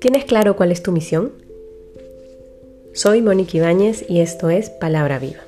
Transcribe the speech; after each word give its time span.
¿Tienes 0.00 0.24
claro 0.26 0.56
cuál 0.56 0.72
es 0.72 0.82
tu 0.82 0.92
misión? 0.92 1.32
Soy 2.92 3.22
Mónica 3.22 3.56
Ibáñez 3.56 4.04
y 4.08 4.20
esto 4.20 4.50
es 4.50 4.70
Palabra 4.70 5.18
Viva. 5.18 5.40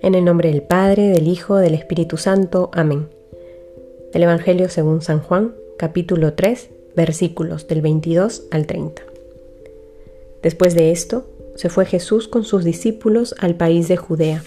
En 0.00 0.14
el 0.14 0.24
nombre 0.24 0.50
del 0.50 0.62
Padre, 0.62 1.08
del 1.08 1.28
Hijo, 1.28 1.56
del 1.56 1.74
Espíritu 1.74 2.16
Santo. 2.16 2.70
Amén. 2.72 3.08
Del 4.12 4.22
Evangelio 4.22 4.68
según 4.68 5.02
San 5.02 5.20
Juan, 5.20 5.54
capítulo 5.76 6.34
3, 6.34 6.70
versículos 6.96 7.68
del 7.68 7.82
22 7.82 8.44
al 8.50 8.66
30. 8.66 9.02
Después 10.42 10.74
de 10.74 10.92
esto, 10.92 11.26
se 11.56 11.68
fue 11.68 11.84
Jesús 11.84 12.28
con 12.28 12.44
sus 12.44 12.64
discípulos 12.64 13.34
al 13.38 13.54
país 13.56 13.88
de 13.88 13.96
Judea, 13.96 14.44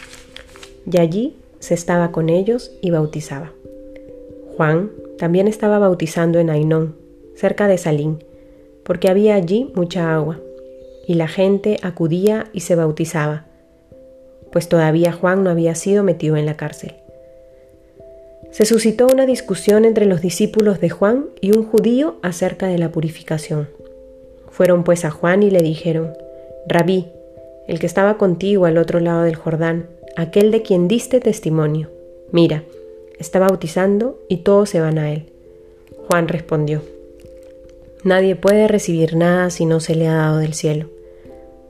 y 0.91 0.99
allí 0.99 1.35
se 1.61 1.75
estaba 1.75 2.11
con 2.11 2.27
ellos 2.27 2.71
y 2.81 2.91
bautizaba. 2.91 3.53
Juan 4.57 4.91
también 5.17 5.47
estaba 5.47 5.79
bautizando 5.79 6.39
en 6.39 6.49
Ainón, 6.49 6.95
cerca 7.35 7.67
de 7.67 7.77
Salín, 7.77 8.23
porque 8.83 9.09
había 9.09 9.35
allí 9.35 9.71
mucha 9.75 10.13
agua, 10.13 10.39
y 11.07 11.13
la 11.13 11.27
gente 11.27 11.77
acudía 11.83 12.47
y 12.51 12.61
se 12.61 12.75
bautizaba, 12.75 13.45
pues 14.51 14.67
todavía 14.67 15.13
Juan 15.13 15.43
no 15.43 15.49
había 15.49 15.75
sido 15.75 16.03
metido 16.03 16.35
en 16.35 16.45
la 16.45 16.57
cárcel. 16.57 16.95
Se 18.51 18.65
suscitó 18.65 19.07
una 19.07 19.25
discusión 19.25 19.85
entre 19.85 20.05
los 20.05 20.21
discípulos 20.21 20.81
de 20.81 20.89
Juan 20.89 21.27
y 21.39 21.55
un 21.55 21.63
judío 21.63 22.17
acerca 22.21 22.67
de 22.67 22.77
la 22.77 22.91
purificación. 22.91 23.69
Fueron 24.49 24.83
pues 24.83 25.05
a 25.05 25.11
Juan 25.11 25.43
y 25.43 25.51
le 25.51 25.59
dijeron, 25.59 26.11
Rabí, 26.67 27.07
el 27.67 27.79
que 27.79 27.85
estaba 27.85 28.17
contigo 28.17 28.65
al 28.65 28.77
otro 28.77 28.99
lado 28.99 29.23
del 29.23 29.35
Jordán, 29.35 29.85
aquel 30.15 30.51
de 30.51 30.61
quien 30.61 30.87
diste 30.87 31.19
testimonio, 31.19 31.89
mira, 32.31 32.63
está 33.19 33.39
bautizando 33.39 34.19
y 34.27 34.37
todos 34.37 34.69
se 34.69 34.81
van 34.81 34.97
a 34.97 35.11
él. 35.11 35.31
Juan 36.07 36.27
respondió, 36.27 36.81
Nadie 38.03 38.35
puede 38.35 38.67
recibir 38.67 39.15
nada 39.15 39.51
si 39.51 39.65
no 39.65 39.79
se 39.79 39.93
le 39.93 40.07
ha 40.07 40.15
dado 40.15 40.39
del 40.39 40.55
cielo. 40.55 40.89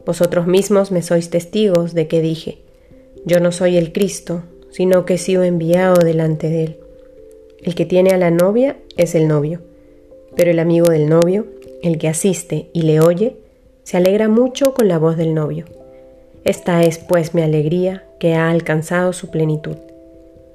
Vosotros 0.05 0.47
mismos 0.47 0.91
me 0.91 1.01
sois 1.01 1.29
testigos 1.29 1.93
de 1.93 2.07
que 2.07 2.21
dije, 2.21 2.59
yo 3.25 3.39
no 3.39 3.51
soy 3.51 3.77
el 3.77 3.91
Cristo, 3.91 4.43
sino 4.71 5.05
que 5.05 5.15
he 5.15 5.17
sido 5.17 5.43
enviado 5.43 5.95
delante 5.95 6.49
de 6.49 6.63
él. 6.63 6.77
El 7.61 7.75
que 7.75 7.85
tiene 7.85 8.11
a 8.11 8.17
la 8.17 8.31
novia 8.31 8.77
es 8.97 9.13
el 9.13 9.27
novio, 9.27 9.61
pero 10.35 10.49
el 10.49 10.59
amigo 10.59 10.87
del 10.87 11.09
novio, 11.09 11.45
el 11.83 11.97
que 11.97 12.07
asiste 12.07 12.69
y 12.73 12.83
le 12.83 13.01
oye, 13.01 13.35
se 13.83 13.97
alegra 13.97 14.29
mucho 14.29 14.73
con 14.73 14.87
la 14.87 14.97
voz 14.97 15.17
del 15.17 15.33
novio. 15.33 15.65
Esta 16.43 16.81
es 16.81 16.97
pues 16.97 17.35
mi 17.35 17.41
alegría 17.43 18.03
que 18.19 18.33
ha 18.33 18.49
alcanzado 18.49 19.13
su 19.13 19.29
plenitud. 19.29 19.75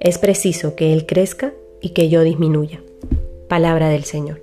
Es 0.00 0.18
preciso 0.18 0.74
que 0.74 0.92
él 0.92 1.06
crezca 1.06 1.52
y 1.80 1.90
que 1.90 2.08
yo 2.08 2.22
disminuya. 2.22 2.80
Palabra 3.48 3.88
del 3.88 4.04
Señor. 4.04 4.42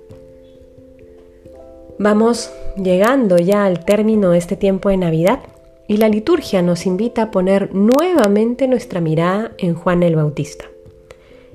Vamos 1.98 2.50
llegando 2.76 3.36
ya 3.36 3.66
al 3.66 3.84
término 3.84 4.30
de 4.30 4.38
este 4.38 4.56
tiempo 4.56 4.88
de 4.88 4.96
Navidad 4.96 5.40
y 5.86 5.98
la 5.98 6.08
liturgia 6.08 6.62
nos 6.62 6.86
invita 6.86 7.22
a 7.22 7.30
poner 7.30 7.74
nuevamente 7.74 8.66
nuestra 8.66 9.00
mirada 9.00 9.52
en 9.58 9.74
Juan 9.74 10.02
el 10.02 10.16
Bautista. 10.16 10.64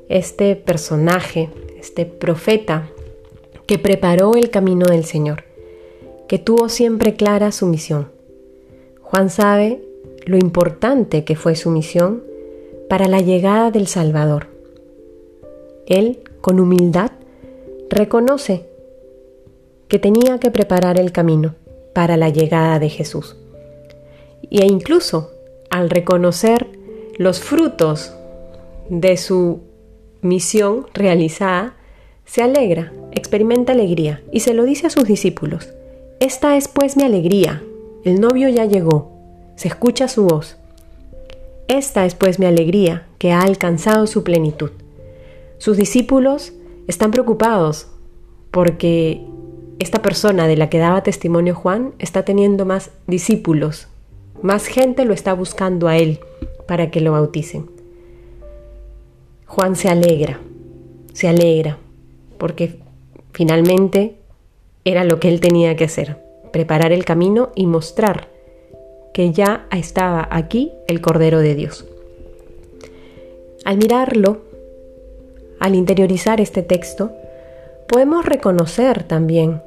Este 0.07 0.55
personaje, 0.55 1.49
este 1.79 2.05
profeta 2.05 2.89
que 3.65 3.79
preparó 3.79 4.35
el 4.35 4.49
camino 4.49 4.85
del 4.85 5.05
Señor, 5.05 5.43
que 6.27 6.37
tuvo 6.37 6.69
siempre 6.69 7.15
clara 7.15 7.51
su 7.51 7.65
misión. 7.65 8.18
Juan 9.09 9.31
sabe 9.31 9.81
lo 10.25 10.37
importante 10.37 11.23
que 11.23 11.35
fue 11.35 11.55
su 11.55 11.71
misión 11.71 12.23
para 12.87 13.07
la 13.07 13.21
llegada 13.21 13.71
del 13.71 13.87
Salvador. 13.87 14.47
Él, 15.87 16.19
con 16.41 16.59
humildad, 16.59 17.09
reconoce 17.89 18.67
que 19.87 19.97
tenía 19.97 20.39
que 20.39 20.51
preparar 20.51 20.99
el 20.99 21.11
camino 21.11 21.55
para 21.95 22.17
la 22.17 22.29
llegada 22.29 22.77
de 22.77 22.89
Jesús. 22.89 23.35
E 24.51 24.63
incluso 24.67 25.31
al 25.71 25.89
reconocer 25.89 26.67
los 27.17 27.39
frutos 27.39 28.13
de 28.89 29.17
su 29.17 29.61
misión 30.21 30.85
realizada, 30.93 31.77
se 32.25 32.43
alegra, 32.43 32.93
experimenta 33.11 33.73
alegría 33.73 34.21
y 34.31 34.41
se 34.41 34.53
lo 34.53 34.65
dice 34.65 34.85
a 34.85 34.91
sus 34.91 35.05
discípulos. 35.05 35.73
Esta 36.19 36.57
es 36.57 36.67
pues 36.67 36.95
mi 36.95 37.01
alegría, 37.01 37.63
el 38.03 38.21
novio 38.21 38.49
ya 38.49 38.65
llegó, 38.65 39.11
se 39.55 39.67
escucha 39.67 40.07
su 40.07 40.25
voz. 40.25 40.57
Esta 41.67 42.05
es 42.05 42.15
pues 42.15 42.39
mi 42.39 42.45
alegría, 42.45 43.05
que 43.17 43.31
ha 43.31 43.41
alcanzado 43.41 44.07
su 44.07 44.23
plenitud. 44.23 44.71
Sus 45.57 45.77
discípulos 45.77 46.53
están 46.87 47.11
preocupados 47.11 47.87
porque 48.51 49.21
esta 49.79 50.01
persona 50.01 50.47
de 50.47 50.57
la 50.57 50.69
que 50.69 50.79
daba 50.79 51.03
testimonio 51.03 51.53
Juan 51.53 51.93
está 51.99 52.23
teniendo 52.23 52.65
más 52.65 52.91
discípulos, 53.07 53.87
más 54.41 54.65
gente 54.65 55.05
lo 55.05 55.13
está 55.13 55.33
buscando 55.33 55.87
a 55.87 55.97
él 55.97 56.19
para 56.67 56.91
que 56.91 57.01
lo 57.01 57.11
bauticen. 57.11 57.69
Juan 59.45 59.75
se 59.75 59.89
alegra, 59.89 60.39
se 61.13 61.27
alegra, 61.27 61.77
porque 62.37 62.79
finalmente 63.33 64.15
era 64.85 65.03
lo 65.03 65.19
que 65.19 65.27
él 65.27 65.41
tenía 65.41 65.75
que 65.75 65.85
hacer, 65.85 66.17
preparar 66.51 66.91
el 66.91 67.05
camino 67.05 67.51
y 67.55 67.65
mostrar 67.65 68.27
que 69.13 69.31
ya 69.31 69.67
estaba 69.71 70.27
aquí 70.31 70.71
el 70.87 71.01
Cordero 71.01 71.39
de 71.39 71.55
Dios. 71.55 71.85
Al 73.65 73.77
mirarlo, 73.77 74.41
al 75.59 75.75
interiorizar 75.75 76.39
este 76.39 76.63
texto, 76.63 77.11
podemos 77.87 78.25
reconocer 78.25 79.03
también 79.03 79.61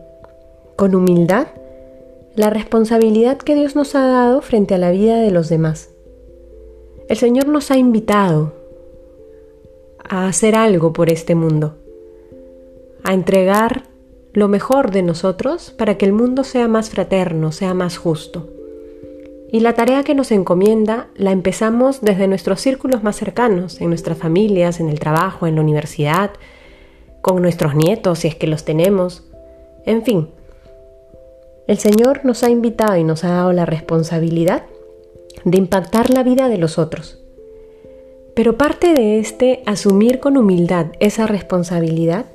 con 0.77 0.95
humildad 0.95 1.49
la 2.35 2.51
responsabilidad 2.51 3.37
que 3.39 3.55
Dios 3.55 3.77
nos 3.77 3.95
ha 3.95 4.07
dado 4.07 4.41
frente 4.41 4.75
a 4.75 4.79
la 4.79 4.91
vida 4.91 5.21
de 5.21 5.31
los 5.31 5.49
demás. 5.49 5.91
El 7.09 7.17
Señor 7.19 7.49
nos 7.49 7.71
ha 7.71 7.77
invitado 7.77 8.55
a 10.09 10.29
hacer 10.29 10.55
algo 10.55 10.93
por 10.93 11.11
este 11.11 11.35
mundo, 11.35 11.75
a 13.03 13.13
entregar 13.13 13.92
lo 14.33 14.49
mejor 14.49 14.91
de 14.91 15.03
nosotros 15.03 15.71
para 15.77 15.97
que 15.99 16.07
el 16.07 16.13
mundo 16.13 16.45
sea 16.45 16.69
más 16.69 16.91
fraterno, 16.91 17.53
sea 17.53 17.75
más 17.75 17.99
justo. 17.99 18.49
Y 19.51 19.61
la 19.61 19.75
tarea 19.75 20.03
que 20.03 20.15
nos 20.15 20.33
encomienda 20.33 21.09
la 21.15 21.31
empezamos 21.31 22.01
desde 22.01 22.27
nuestros 22.27 22.61
círculos 22.61 23.03
más 23.03 23.17
cercanos, 23.17 23.81
en 23.81 23.91
nuestras 23.91 24.17
familias, 24.17 24.81
en 24.81 24.89
el 24.89 24.99
trabajo, 24.99 25.47
en 25.47 25.57
la 25.57 25.61
universidad, 25.61 26.31
con 27.21 27.43
nuestros 27.43 27.75
nietos 27.75 28.21
si 28.21 28.29
es 28.29 28.35
que 28.35 28.47
los 28.47 28.65
tenemos, 28.65 29.25
en 29.85 30.03
fin, 30.03 30.29
el 31.67 31.79
Señor 31.79 32.25
nos 32.25 32.43
ha 32.43 32.51
invitado 32.51 32.97
y 32.97 33.05
nos 33.05 33.25
ha 33.25 33.31
dado 33.31 33.53
la 33.53 33.67
responsabilidad 33.67 34.65
de 35.45 35.59
impactar 35.59 36.11
la 36.11 36.23
vida 36.23 36.49
de 36.49 36.59
los 36.59 36.79
otros. 36.79 37.19
Pero 38.35 38.57
parte 38.57 38.95
de 38.95 39.19
este 39.19 39.63
asumir 39.67 40.19
con 40.19 40.37
humildad 40.37 40.87
esa 40.99 41.27
responsabilidad 41.27 42.27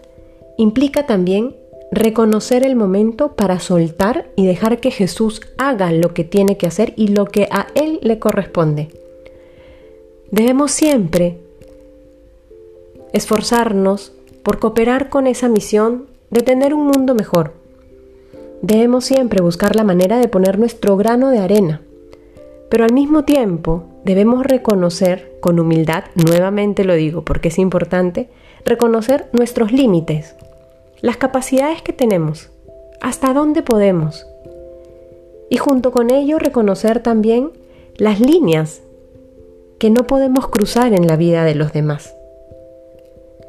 implica 0.57 1.05
también 1.05 1.55
reconocer 1.91 2.65
el 2.65 2.75
momento 2.75 3.33
para 3.33 3.59
soltar 3.59 4.27
y 4.35 4.45
dejar 4.45 4.79
que 4.79 4.91
Jesús 4.91 5.41
haga 5.57 5.91
lo 5.91 6.13
que 6.13 6.23
tiene 6.23 6.57
que 6.57 6.67
hacer 6.67 6.93
y 6.95 7.07
lo 7.07 7.25
que 7.25 7.47
a 7.51 7.67
Él 7.75 7.99
le 8.01 8.19
corresponde. 8.19 8.89
Debemos 10.31 10.71
siempre 10.71 11.37
esforzarnos 13.13 14.11
por 14.43 14.59
cooperar 14.59 15.09
con 15.09 15.27
esa 15.27 15.47
misión 15.47 16.07
de 16.29 16.41
tener 16.41 16.73
un 16.73 16.87
mundo 16.87 17.15
mejor, 17.15 17.53
Debemos 18.61 19.05
siempre 19.05 19.41
buscar 19.41 19.75
la 19.75 19.83
manera 19.83 20.17
de 20.17 20.27
poner 20.27 20.57
nuestro 20.57 20.97
grano 20.97 21.29
de 21.29 21.37
arena, 21.37 21.81
pero 22.69 22.85
al 22.85 22.93
mismo 22.93 23.23
tiempo 23.23 23.83
debemos 24.03 24.43
reconocer 24.43 25.37
con 25.41 25.59
humildad, 25.59 26.05
nuevamente 26.15 26.83
lo 26.83 26.95
digo 26.95 27.23
porque 27.23 27.49
es 27.49 27.59
importante, 27.59 28.29
reconocer 28.65 29.27
nuestros 29.31 29.71
límites, 29.71 30.35
las 31.01 31.17
capacidades 31.17 31.81
que 31.81 31.93
tenemos, 31.93 32.49
hasta 33.01 33.33
dónde 33.33 33.61
podemos. 33.61 34.25
Y 35.49 35.57
junto 35.57 35.91
con 35.91 36.09
ello 36.09 36.39
reconocer 36.39 37.01
también 37.01 37.51
las 37.97 38.19
líneas 38.19 38.81
que 39.79 39.89
no 39.89 40.07
podemos 40.07 40.47
cruzar 40.47 40.93
en 40.93 41.07
la 41.07 41.15
vida 41.15 41.43
de 41.45 41.55
los 41.55 41.71
demás, 41.71 42.15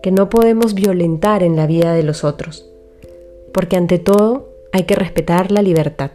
que 0.03 0.11
no 0.11 0.29
podemos 0.29 0.75
violentar 0.75 1.43
en 1.43 1.56
la 1.56 1.67
vida 1.67 1.95
de 1.95 2.03
los 2.03 2.23
otros, 2.23 2.69
porque 3.53 3.77
ante 3.77 3.99
todo 3.99 4.49
hay 4.73 4.85
que 4.85 4.94
respetar 4.94 5.51
la 5.51 5.62
libertad. 5.62 6.11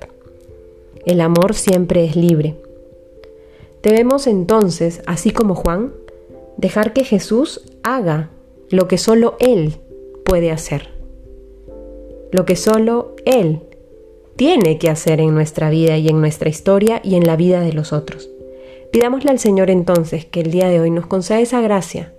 El 1.06 1.20
amor 1.20 1.54
siempre 1.56 2.06
es 2.06 2.16
libre. 2.16 2.56
Debemos 3.82 4.28
entonces, 4.28 5.02
así 5.06 5.32
como 5.32 5.56
Juan, 5.56 5.94
dejar 6.58 6.94
que 6.94 7.04
Jesús 7.04 7.62
haga 7.82 8.30
lo 8.70 8.88
que 8.88 8.98
solo 8.98 9.36
Él 9.40 9.76
puede 10.24 10.52
hacer. 10.52 10.93
Lo 12.34 12.46
que 12.46 12.56
solo 12.56 13.16
Él 13.26 13.62
tiene 14.36 14.80
que 14.80 14.90
hacer 14.90 15.22
en 15.22 15.36
nuestra 15.36 15.70
vida 15.70 15.98
y 16.00 16.10
en 16.10 16.20
nuestra 16.20 16.50
historia 16.50 17.00
y 17.04 17.14
en 17.14 17.28
la 17.28 17.36
vida 17.36 17.62
de 17.62 17.74
los 17.74 17.94
otros. 17.94 18.28
Pidámosle 18.92 19.30
al 19.30 19.38
Señor 19.38 19.70
entonces 19.70 20.26
que 20.26 20.42
el 20.42 20.50
día 20.50 20.68
de 20.68 20.80
hoy 20.80 20.90
nos 20.90 21.06
conceda 21.06 21.40
esa 21.40 21.62
gracia 21.62 22.12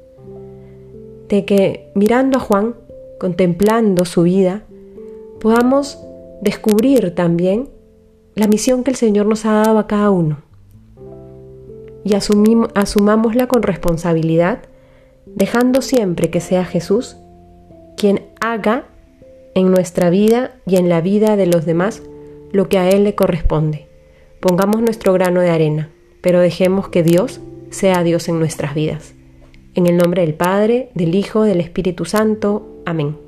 de 1.29 1.45
que 1.45 1.91
mirando 1.97 2.39
a 2.39 2.41
Juan, 2.41 2.77
contemplando 3.19 4.05
su 4.05 4.23
vida, 4.23 4.63
podamos 5.41 5.99
descubrir 6.41 7.13
también 7.17 7.69
la 8.37 8.47
misión 8.47 8.85
que 8.85 8.93
el 8.93 8.97
Señor 8.97 9.27
nos 9.27 9.45
ha 9.45 9.55
dado 9.55 9.81
a 9.81 9.89
cada 9.89 10.11
uno 10.11 10.39
y 12.05 12.15
asumámosla 12.15 13.49
con 13.49 13.65
responsabilidad, 13.65 14.61
dejando 15.27 15.83
siempre 15.83 16.31
que 16.31 16.41
sea 16.41 16.65
Jesús 16.65 17.17
quien 17.97 18.27
haga 18.41 18.85
en 19.55 19.71
nuestra 19.71 20.11
vida 20.11 20.53
y 20.67 20.77
en 20.77 20.89
la 20.89 21.01
vida 21.01 21.37
de 21.37 21.47
los 21.47 21.65
demás 21.65 22.03
lo 22.53 22.69
que 22.69 22.79
a 22.79 22.89
Él 22.89 23.05
le 23.05 23.15
corresponde. 23.15 23.87
Pongamos 24.41 24.81
nuestro 24.83 25.13
grano 25.13 25.41
de 25.41 25.51
arena, 25.51 25.91
pero 26.21 26.41
dejemos 26.41 26.89
que 26.89 27.03
Dios 27.03 27.41
sea 27.71 28.03
Dios 28.03 28.29
en 28.29 28.39
nuestras 28.39 28.75
vidas. 28.75 29.15
En 29.75 29.87
el 29.87 29.97
nombre 29.97 30.23
del 30.23 30.35
Padre, 30.35 30.91
del 30.95 31.15
Hijo, 31.15 31.43
del 31.43 31.61
Espíritu 31.61 32.05
Santo. 32.05 32.67
Amén. 32.87 33.24